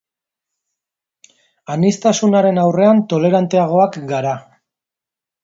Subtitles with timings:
[1.73, 4.35] Aniztasunaren aurrean toleranteagoak gara.